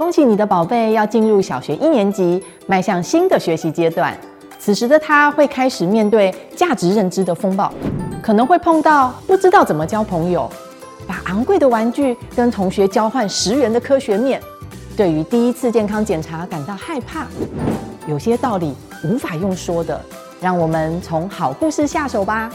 [0.00, 4.16] 恭喜你的宝贝要进入小学一年级，迈向新的学习阶段。
[4.58, 7.70] 此时的他会开始面对价值认知的风暴，
[8.22, 10.50] 可能会碰到不知道怎么交朋友，
[11.06, 14.40] 把昂贵的玩具跟同学交换十元的科学面，
[14.96, 17.26] 对于第一次健康检查感到害怕。
[18.08, 18.74] 有些道理
[19.04, 20.00] 无法用说的，
[20.40, 22.50] 让我们从好故事下手吧。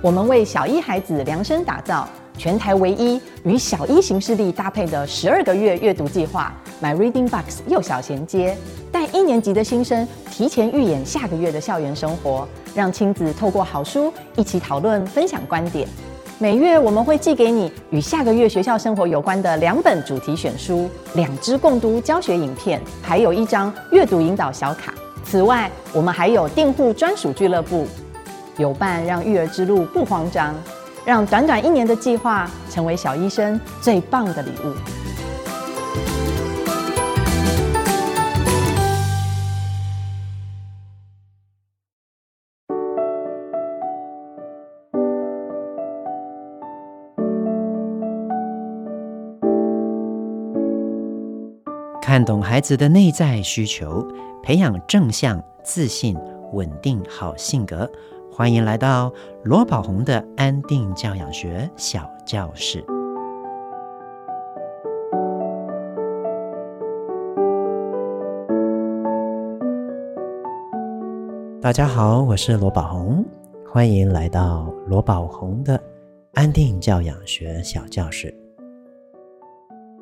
[0.00, 2.08] 我们为小一孩子量身打造。
[2.36, 8.56] 全台唯一与小一行事历搭配的十二个月阅读计划，My Reading Box 幼小衔接，
[8.90, 15.88] 带一年级的新生提前预演下个月的校园生活，让亲子透过好书一起讨论分享观点。
[16.38, 24.92] 每月我们会寄给你与下个月学校生活有关的两本主题选书、两支共读教学影片，还有一张阅读引导小卡。
[25.24, 27.86] 此外，我们还有订户专属俱乐部，
[28.58, 30.54] 有伴让育儿之路不慌张。
[31.04, 35.03] 让短短一年的计划成为小医生最棒的礼物。
[52.06, 54.06] 看懂孩子的内在需求，
[54.42, 56.14] 培养正向、自信、
[56.52, 57.90] 稳定好性格。
[58.30, 59.10] 欢迎来到
[59.42, 62.84] 罗宝红的安定教养学小教室。
[71.62, 73.24] 大家好，我是罗宝红，
[73.66, 75.82] 欢迎来到罗宝红的
[76.34, 78.43] 安定教养学小教室。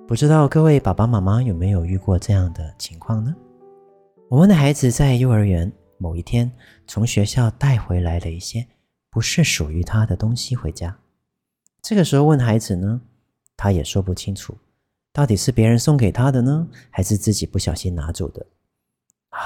[0.07, 3.35] 不知道各位爸爸妈妈有没有遇过这样的情况呢？
[4.29, 5.73] 我们的孩子在幼儿园。
[5.99, 6.51] 某一天，
[6.89, 8.67] 从学校带回来了一些
[9.09, 10.99] 不是属于他的东西回家。
[11.81, 13.01] 这个时候问孩子呢，
[13.57, 14.59] 他也说不清楚，
[15.13, 18.45] 到底是别人送给他的呢，还是自己不小心拿走的？
[19.29, 19.39] 啊，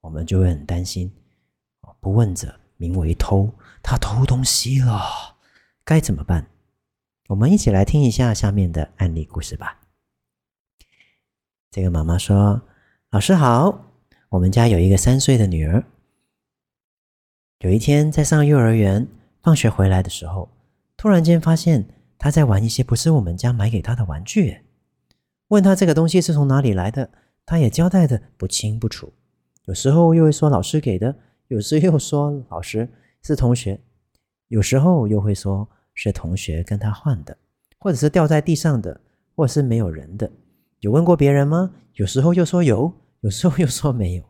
[0.00, 1.12] 我们就会很担心。
[2.00, 5.02] 不问者名为偷，他偷东西了，
[5.84, 6.46] 该怎么办？
[7.28, 9.80] 我们一起来听一下下面的案例故事吧。
[11.70, 12.62] 这个妈妈说
[13.12, 13.84] ：“老师好。”
[14.30, 15.84] 我们家有一个三岁的女儿，
[17.60, 19.06] 有一天在上幼儿园，
[19.42, 20.48] 放学回来的时候，
[20.96, 21.86] 突然间发现
[22.18, 24.60] 她在玩一些不是我们家买给她的玩具。
[25.48, 27.10] 问她这个东西是从哪里来的，
[27.44, 29.12] 她也交代的不清不楚。
[29.64, 31.14] 有时候又会说老师给的，
[31.48, 32.88] 有时又说老师
[33.22, 33.82] 是同学，
[34.48, 37.36] 有时候又会说是同学跟他换的，
[37.78, 39.00] 或者是掉在地上的，
[39.34, 40.30] 或者是没有人的。
[40.78, 41.72] 有问过别人吗？
[41.94, 42.92] 有时候又说有。
[43.22, 44.22] 有时候又说没有。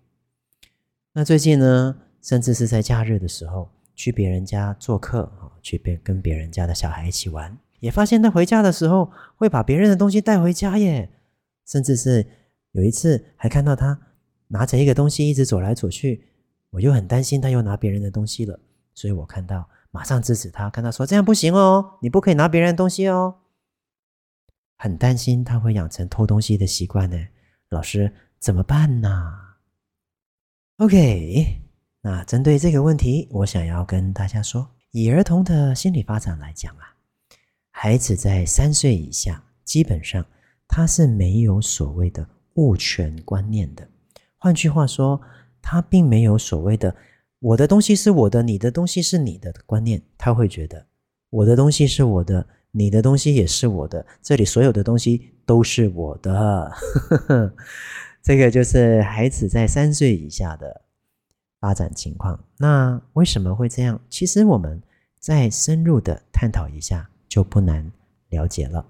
[1.13, 11.11] 那最近呢，甚至是在假日的时候去别人家做客啊，去别跟别人家的小孩一起玩，也发现他回家的时候会把别人的东西带回家耶。
[11.67, 12.27] 甚至是
[12.73, 14.01] 有一次还看到他
[14.47, 16.25] 拿着一个东西一直走来走去，
[16.71, 18.59] 我就很担心他又拿别人的东西了，
[18.95, 19.69] 所以我看到
[19.99, 23.35] 马上制止他，跟他说这样不行哦，你不可以拿别人东西哦。
[24.77, 27.19] 很担心他会养成偷东西的习惯呢，
[27.69, 28.15] 老师。
[28.39, 29.35] 怎么办呢
[30.77, 31.61] ？OK，
[32.03, 36.95] 那针对这个问题，我想要跟大家说，以儿童的心理发展来讲啊，
[37.73, 40.25] 孩子在三岁以下，基本上
[40.69, 43.89] 他是没有所谓的物权观念的。
[44.37, 45.21] 换句话说，
[45.61, 46.95] 他并没有所谓的
[47.41, 50.03] “我的东西是我的，你的东西是你的”观念。
[50.17, 50.87] 他会觉得
[51.31, 56.73] 我的东西是我的，你的东西也是我的，这里所有的东西都是我的。
[58.23, 60.83] 这个就是孩子在三岁以下的
[61.61, 62.45] 发展情况。
[62.59, 64.01] 那为什么会这样？
[64.11, 64.83] 其实我们
[65.21, 67.91] 再深入的探讨一下，就不难
[68.31, 68.85] 了解了。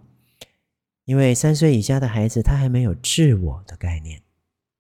[1.05, 4.21] 因为三岁以下的孩子，他还没有自我的概念，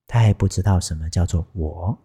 [0.06, 1.98] 他还不知道什么叫做我，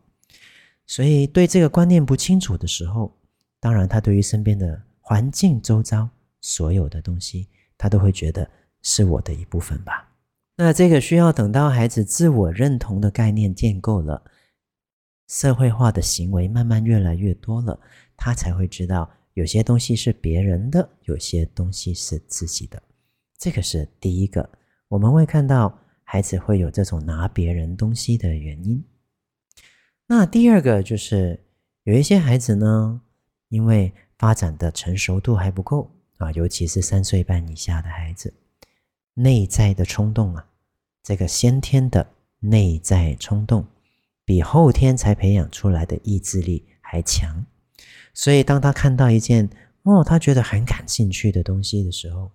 [0.86, 3.16] 所以对这个观念不清楚的时候，
[3.60, 6.08] 当然他对于身边的环境周遭
[6.42, 8.50] 所有的东西，他都会觉得
[8.82, 10.10] 是我的一部分吧。
[10.56, 14.24] 那这个需要等到孩子自我认同的概念建构了，
[15.28, 17.80] 社会化的行为慢慢越来越多了，
[18.16, 22.82] 他才会知道有些东西是别人的，有些东西是自己的。
[23.40, 24.48] 这个是第一个，
[24.90, 28.84] 我们会看到孩子会有这种拿别人东西的原因。
[30.08, 31.40] 那第二个就是
[31.84, 33.02] 有一些孩子呢，
[33.50, 38.34] 因为发展的成熟度还不够啊，尤其是三岁半以下的孩子。
[39.16, 40.48] 内在的冲动啊，
[41.04, 42.08] 这个先天的
[42.40, 43.66] 内在冲动，
[44.26, 47.46] 比后天才培养出来的意志力还强。
[48.14, 49.48] 所以，当他看到一件
[49.84, 52.32] 哦，他觉得很感兴趣的东西的时候，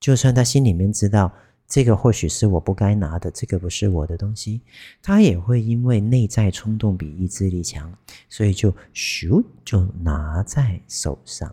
[0.00, 1.30] 就算他心里面知道
[1.74, 4.60] 这个或许是我不该拿的，这个不是我的东西。
[5.02, 7.92] 他也会因为内在冲动比意志力强，
[8.28, 11.52] 所以就咻就拿在手上。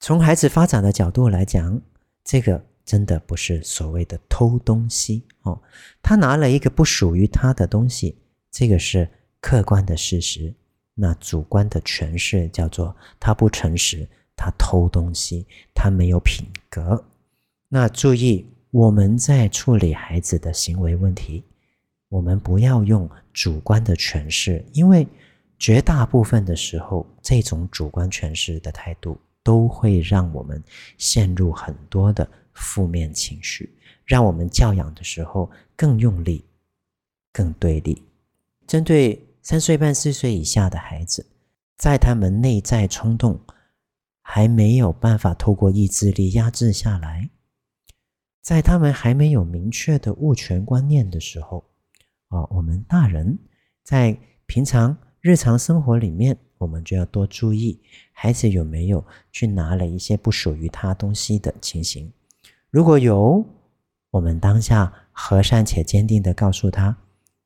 [0.00, 1.80] 从孩子发展的角度来讲，
[2.24, 5.62] 这个真的不是所谓的偷东西哦。
[6.02, 8.18] 他拿了一个不属于他的东西，
[8.50, 9.08] 这个是
[9.40, 10.52] 客观的事实。
[10.92, 17.04] 那主观的诠释叫做他不诚实，他偷东西，他没有品格。
[17.68, 21.42] 那注意，我们在处理孩子的行为问题，
[22.08, 25.06] 我们不要用主观的诠释，因为
[25.58, 30.62] 绝大部分的时候，这种主观诠释的态度都会让我们
[30.98, 33.68] 陷入很多的负面情绪，
[34.04, 36.44] 让我们教养的时候更用力、
[37.32, 38.00] 更对立。
[38.68, 41.26] 针对三岁半、四岁以下的孩子，
[41.76, 43.40] 在他们内在冲动
[44.22, 47.28] 还没有办法透过意志力压制下来，
[48.50, 51.64] 在他们还没有明确的物权观念的时候，
[52.30, 53.38] 啊，我们大人
[53.84, 57.80] 在平常日常生活里面，我们就要多注意
[58.10, 62.12] 孩子有没有去拿了一些不属于他东西的情形。
[62.70, 63.46] 如果有，
[64.10, 66.96] 我们当下和善且坚定的告诉他：“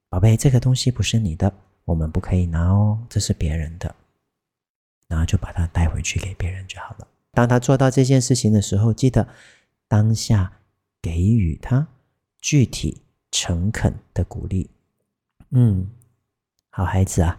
[0.09, 1.53] 宝贝，这个东西不是你的。”
[1.85, 3.95] 我们不可以拿哦，这是别人的，
[5.07, 7.07] 然后就把它带回去给别人就好了。
[7.33, 9.29] 当他做到这件事情的时候，记得
[9.87, 10.51] 当下
[11.05, 11.87] 给予他
[12.41, 14.71] 具体诚恳的鼓励。
[15.51, 15.87] 嗯，
[16.71, 17.39] 好孩子啊，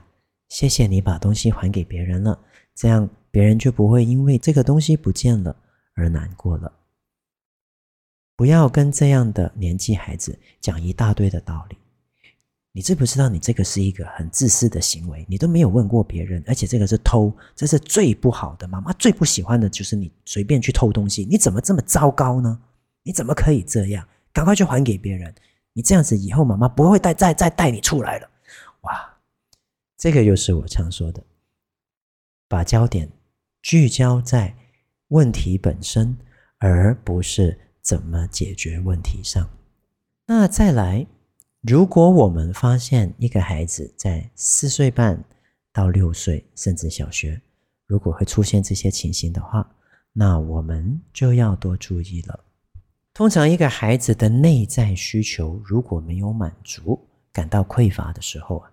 [0.49, 2.39] 谢谢你把东西还给别人了，
[2.75, 5.55] 这样别人就不会因为这个东西不见了
[5.95, 6.71] 而难过了。
[8.35, 11.77] 不要跟这样的年纪孩子讲一大堆的道理。
[12.71, 15.25] 你知不知道，你这个是一个很自私的行为？
[15.27, 18.67] 你都没有问过别人，而且这个是偷，这是最不好的。
[18.67, 21.25] 妈妈最不喜欢的就是你随便去偷东西。
[21.25, 22.61] 你怎么这么糟糕呢？
[23.05, 24.05] 你怎么可以这样？
[24.33, 25.33] 赶快去还给别人！
[25.71, 28.29] 你这样子以后，妈妈不会再再再带你出来了。
[28.81, 29.17] 哇，
[29.97, 31.23] 这个又是我常说的，
[32.49, 33.09] 把焦点
[33.61, 34.53] 聚焦在
[35.09, 36.17] 问题本身，
[36.57, 39.49] 而不是怎么解决问题上。
[40.25, 41.07] 那再来。
[41.67, 45.23] 如果我们发现一个孩子在四岁半
[45.73, 47.41] 到六岁，甚至小学，
[47.87, 49.67] 如果会出现这些情形的话，
[50.13, 52.39] 那我们就要多注意了。
[53.15, 56.99] 通常，一个孩子的内在需求如果没有满足，
[57.31, 58.69] 感到匮乏的时候啊，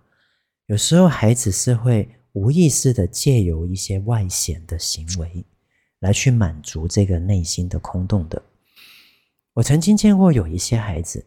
[0.65, 5.45] 有时候孩子是会无意识的借由一些外显的行为
[5.99, 8.43] 来去满足这个内心的空洞的。
[9.53, 11.25] 我曾经见过有一些孩子。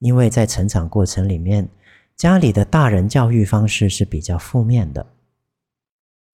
[0.00, 1.66] 因为在成长过程里面，
[2.16, 5.14] 家里的大人教育方式是比较负面的，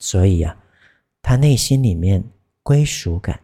[0.00, 0.56] 所以啊，
[1.22, 2.24] 他内心里面
[2.64, 3.40] 归属感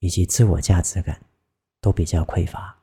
[0.00, 1.23] 以及自我价值感
[1.84, 2.74] 都比较匮乏。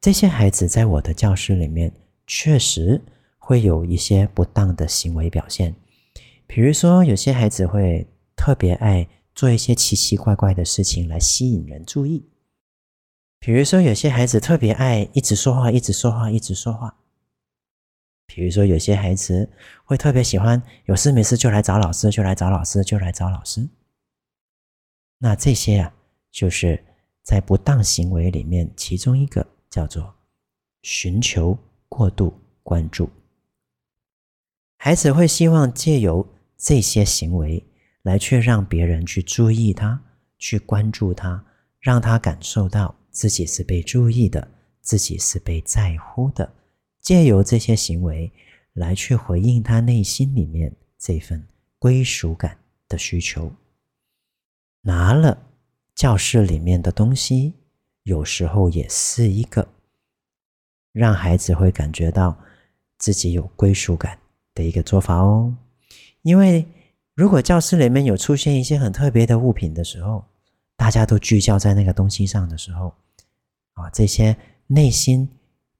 [0.00, 1.92] 这些孩子在我的教室里面
[2.26, 2.98] 确实
[3.36, 5.74] 会有一些不当的行为表现，
[6.46, 12.26] 比如说有些孩子会特别爱做一些奇奇怪怪的事情来吸引人注意。
[13.38, 16.96] 比如说，有些孩子特别爱一直说话，一直说话，一直说话。
[18.26, 19.50] 比如说，有些孩子
[19.84, 23.68] 会特别喜欢有事没事就来找老师，就来找老师，就来找老师。
[25.18, 25.94] 那这些啊，
[26.30, 26.82] 就是
[27.22, 30.14] 在不当行为里面，其中一个叫做
[30.82, 31.58] 寻求
[31.88, 33.08] 过度关注。
[34.76, 37.64] 孩子会希望借由这些行为
[38.02, 40.02] 来去让别人去注意他，
[40.38, 41.44] 去关注他，
[41.80, 42.94] 让他感受到。
[43.12, 44.48] 自己是被注意的，
[44.80, 46.54] 自己是被在乎的，
[47.00, 48.32] 借由这些行为
[48.74, 51.44] 来去回应他内心里面这份
[51.80, 52.56] 归属感
[52.88, 53.52] 的需求。
[54.82, 55.49] 拿了
[55.94, 57.54] 教室里面的东西，
[58.04, 59.68] 有时候也是一个
[60.92, 62.36] 让孩子会感觉到
[62.98, 64.18] 自己有归属感
[64.54, 65.54] 的一个做法哦。
[66.22, 66.66] 因为
[67.14, 70.24] 如果教室里面有出现一些很特别的物品的时候，
[70.76, 72.94] 大家都聚焦在那个东西上的时候，
[73.74, 75.28] 啊，这些内心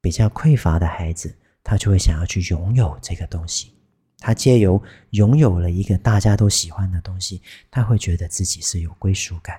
[0.00, 3.73] 比较匮乏的孩子，他就会想要去拥有这个东西。
[4.19, 7.40] 他借由拥有了一个大家都喜欢的东西，
[7.71, 9.59] 他会觉得自己是有归属感、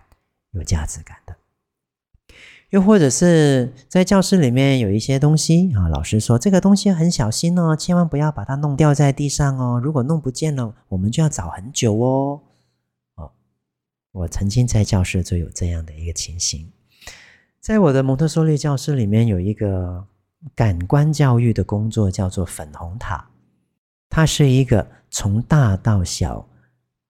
[0.51, 1.36] 有价值感的。
[2.70, 9.77] 又或者是在教室里面有一些东西啊，老师说这个东西很小心哦，千万不要把它弄掉在地上哦。
[9.84, 12.41] 如果弄不见了，我们就要找很久哦。
[13.15, 13.31] 哦
[14.13, 16.72] 我曾经在教室就有这样的一个情形，
[17.60, 20.05] 在我的蒙特梭利教室里面有一个
[20.55, 23.29] 感官教育的工作，叫做粉红塔。
[24.10, 26.48] 它是一个从大到小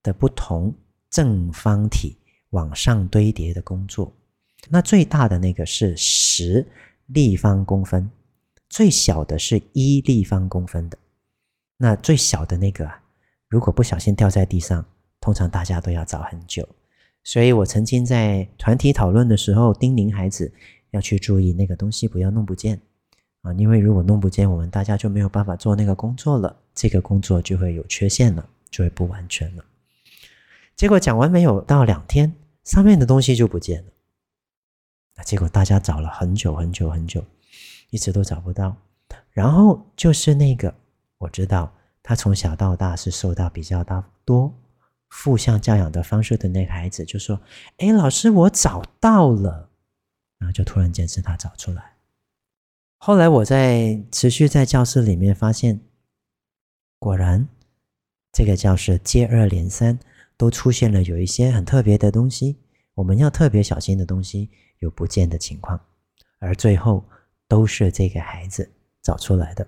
[0.01, 0.74] 的不同
[1.10, 2.17] 正方体
[2.51, 4.13] 往上堆叠的工作。
[4.70, 6.65] 那最大的那个是十
[7.08, 8.10] 立方公分，
[8.70, 10.98] 最小的是一立方公分的。
[11.77, 13.01] 那最小的那个啊，
[13.50, 14.86] 如果不小心掉在地上，
[15.20, 16.67] 通常大家都要找很久。
[17.24, 20.53] 所以我曾经在团体讨论的时候，叮咛孩子
[20.91, 22.79] 要去注意那个东西不要弄不见
[23.41, 29.65] 啊，因为如果弄不见，我们大家就没有办法做那个工作了，这个工作就会有缺陷了，就会不完全了。
[30.75, 33.91] 结果讲完没有到两天，上面的东西就不见了。
[35.15, 37.25] 那结果大家找了很久很久很久，
[37.89, 38.75] 一直都找不到。
[39.32, 40.74] 然后就是那个
[41.18, 44.53] 我知道他从小到大是受到比较大多
[45.10, 47.41] 负向教养的方式的那个孩子，就说
[47.77, 49.70] ：“哎，老师，我找到了。”
[50.39, 51.98] 然后就突然间是他找出来。
[52.98, 55.82] 后来我在持续在教室里面发现，
[57.00, 57.48] 果然
[58.32, 60.00] 这个教室接二连三
[60.41, 62.57] 都出现了有一些很特别的东西，
[62.95, 65.79] 我们要特别小心的东西有不见的情况，
[66.39, 67.05] 而最后
[67.48, 68.67] 都是这个孩子
[69.03, 69.67] 找出来的。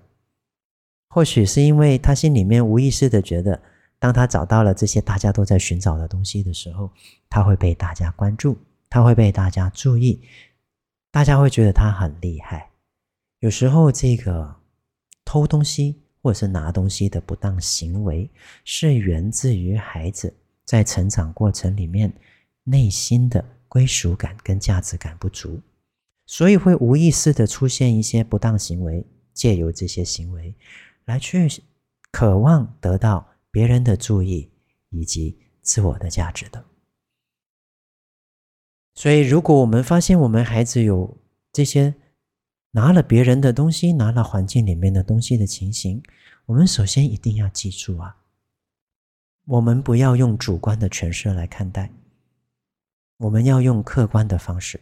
[1.06, 3.62] 或许是因为他心里面无意识的觉得。
[4.00, 6.90] 当他找到了这些大家都在寻找的东西的时候，
[7.30, 8.58] 他会被大家关注，
[8.90, 10.20] 他会被大家注意，
[11.12, 12.68] 大家会觉得他很厉害。
[13.38, 14.56] 有时候，这个
[15.24, 18.28] 偷东西或者是拿东西的不当行为，
[18.64, 20.34] 是源自于孩子
[20.74, 22.12] 在成长过程里面
[22.64, 25.60] 内心的归属感跟价值感不足，
[26.26, 30.52] 所以会无意识的出现一些不当行为，借由这些行为
[31.04, 31.48] 来去
[32.10, 33.28] 渴望得到。
[33.54, 34.50] 别人的注意
[34.90, 36.64] 以及自我的价值的，
[38.94, 41.16] 所以如果我们发现我们孩子有
[41.52, 41.94] 这些
[42.72, 46.02] 拿了别人的东西、拿了环境里面的东西的情形，
[46.46, 48.16] 我们首先一定要记住啊，
[49.46, 51.90] 我们不要用主观的诠释来看待，
[53.18, 54.80] 我们要用客观的方式。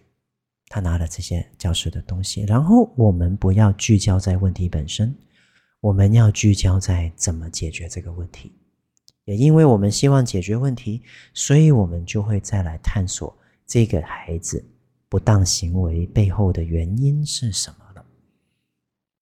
[0.69, 5.15] 他拿了这些教室的东西，然后我们不要聚焦在问题本身，
[5.81, 8.53] 我们要聚焦在怎么解决这个问题。
[9.25, 11.03] 也因为我们希望解决问题，
[11.35, 14.65] 所以我们就会再来探索这个孩子
[15.09, 18.05] 不当行为背后的原因是什么了。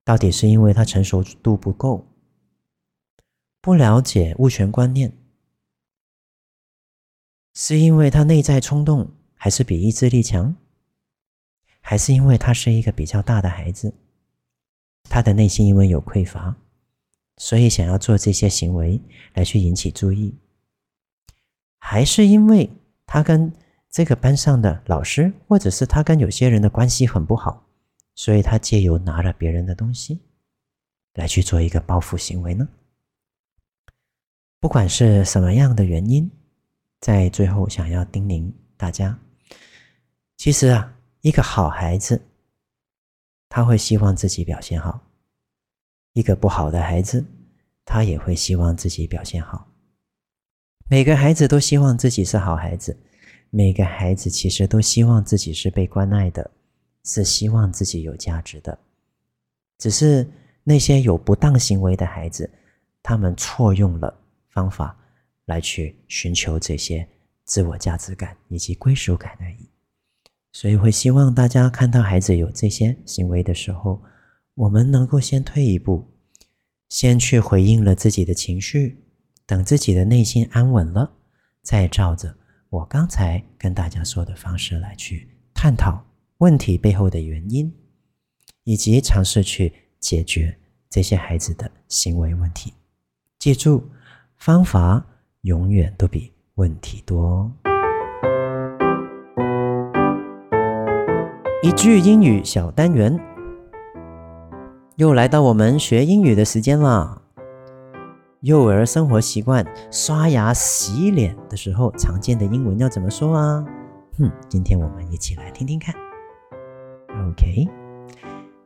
[0.05, 2.07] 到底是因为他成熟度不够，
[3.61, 5.13] 不了解物权观念，
[7.63, 10.57] 是因为他内在冲动，还是比意志力强，
[11.83, 13.93] 还是因为他是一个比较大的孩子，
[15.11, 16.57] 他的内心因为有匮乏。
[17.37, 18.99] 所以想要做这些行为
[19.35, 20.35] 来去引起注意，
[21.77, 22.71] 还是因为
[23.05, 23.53] 他跟
[23.91, 27.67] 这个班上的老师，或者是他跟有些人的关系很不好，
[28.15, 30.19] 所以他借由拿了别人的东西
[31.13, 32.67] 来去做一个报复行为呢？
[34.59, 36.31] 不管是什么样的原因，
[37.01, 39.19] 在最后想要叮咛大家，
[40.37, 42.21] 其实啊，一个好孩子
[43.49, 45.01] 他会希望自己表现好。
[46.13, 47.25] 一个不好的孩子，
[47.85, 49.67] 他也会希望自己表现好。
[50.89, 52.99] 每个孩子都希望自己是好孩子，
[53.49, 56.51] 每个孩子其实都希望自己是被关爱的，
[57.05, 58.77] 是希望自己有价值的。
[59.79, 60.29] 只是
[60.65, 62.51] 那些有不当行为的孩子，
[63.03, 64.13] 他们错用了
[64.51, 64.97] 方法
[65.51, 67.07] 来去寻求这些
[67.45, 69.69] 自我价值感以及归属感而已。
[70.53, 74.01] 所以会希望大家看到孩子有这些行为的时候，
[74.55, 76.09] 我们能够先退一步，
[76.89, 79.03] 先去回应了自己的情绪，
[79.45, 81.13] 等自己的内心安稳了，
[81.63, 82.37] 再照着
[82.69, 86.05] 我刚才跟大家说的方式来去探讨
[86.39, 87.75] 问题背后的原因，
[88.63, 90.57] 以及尝试去解决
[90.89, 92.73] 这些孩子的行为问题。
[93.39, 93.91] 记住，
[94.37, 95.07] 方法
[95.43, 97.51] 永远都比问题多。
[101.63, 103.19] 一句英语小单元。
[104.97, 107.23] 又来到我们学英语的时间了。
[108.41, 113.65] 幼儿生活习惯，刷牙、洗脸的时候常见的英文要怎么说啊？
[114.19, 115.95] 哼，今天我们一起来听听看。
[117.31, 117.67] OK，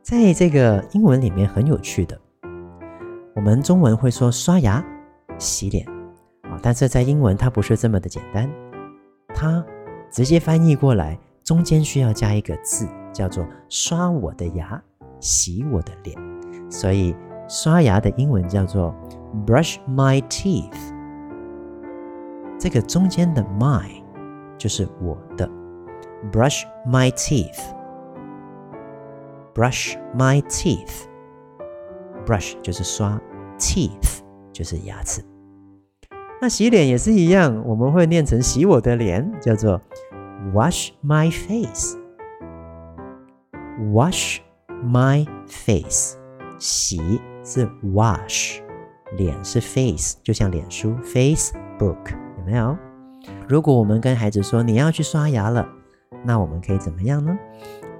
[0.01, 2.19] 在这个英文里面很有趣的，
[3.33, 4.83] 我们中文会说刷牙、
[5.37, 5.85] 洗脸，
[6.65, 8.49] 但是在英文它不是这么的简单，
[9.35, 9.63] 它
[10.09, 14.81] 直接翻译过来，中间需要加一个字，叫做刷我的牙。
[15.19, 16.17] 洗我的脸，
[16.69, 17.15] 所以
[17.47, 18.93] 刷牙的英文叫做
[19.45, 20.73] brush my teeth。
[22.59, 23.87] 这个中间的 my
[24.57, 25.49] 就是我的
[26.31, 27.09] ，brush my
[29.53, 33.19] teeth，brush my teeth，brush 就是刷
[33.57, 34.19] ，teeth
[34.51, 35.23] 就是牙齿。
[36.41, 39.81] 那洗脸也是一样，我们会念成洗我的脸，叫做
[40.53, 41.99] wash my face，wash。
[44.83, 46.17] my face，
[46.59, 48.59] 洗是 wash，
[49.17, 52.77] 脸是 face，就像脸书 Facebook，有没有？
[53.47, 55.67] 如果我们跟孩子说你要去刷牙了，
[56.23, 57.35] 那我们可以怎么样呢？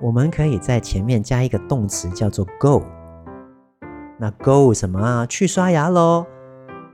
[0.02, 2.84] 我们可以在前面加一个动词，叫做 go。
[4.20, 5.26] 那 go 什么啊？
[5.26, 6.28] 去刷牙喽。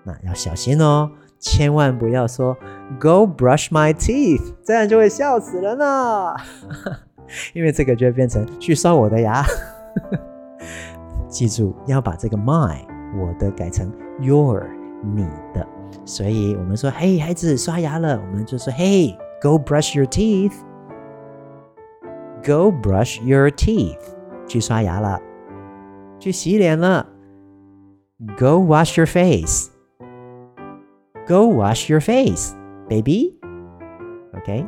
[0.05, 2.55] 那要小心哦，千万不要说
[2.99, 6.35] go brush my teeth，这样就会笑死人了。
[7.53, 9.43] 因为这个就会变成去刷我的牙。
[11.27, 12.77] 记住要把这个 my
[13.17, 14.63] 我的改成 your
[15.15, 15.67] 你的。
[16.05, 20.51] 所以我们说，嘿，孩子刷牙了，我们就说，嘿，go brush your teeth，go
[22.71, 23.97] brush your teeth，
[24.47, 25.19] 去刷牙了，
[26.19, 27.07] 去洗脸了
[28.37, 29.70] ，go wash your face
[31.26, 34.64] face，go wash your face，baby，OK，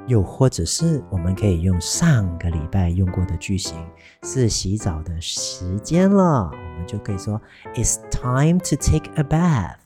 [0.06, 3.74] 又或者是我们可以用上个礼拜用过的句型，
[4.22, 7.40] 是洗澡的时间了，我们就可以说
[7.74, 9.76] It's time to take a bath。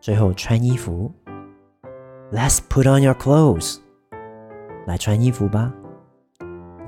[0.00, 1.12] 最后穿衣服，
[2.32, 3.78] Let's put on your clothes。
[4.86, 5.72] 来穿衣服吧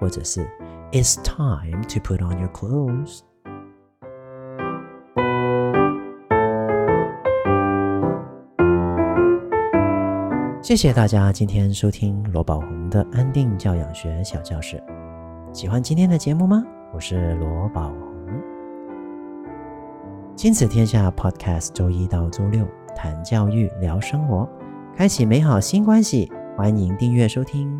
[0.00, 0.46] 或者是。
[0.92, 3.20] It's time to put on your clothes.
[10.62, 14.82] 谢谢大家今天收听罗宝鸿的安定教养学小教室。
[15.52, 16.64] 喜欢今天的节目吗？
[16.92, 18.09] 我是罗宝鸿。
[20.41, 24.49] 亲子天下 Podcast，周一到周六谈教育、聊生活，
[24.97, 26.31] 开启美好新关系。
[26.57, 27.79] 欢迎订阅收听。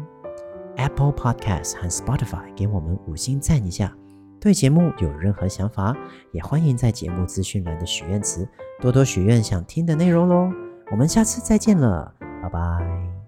[0.75, 3.91] Apple Podcast 和 Spotify 给我们五星赞一下。
[4.39, 5.97] 对节目有任何想法，
[6.33, 8.47] 也欢迎在节目资讯栏的许愿池
[8.79, 10.47] 多多许愿想听的内容喽。
[10.91, 13.20] 我们下次再见了，拜拜。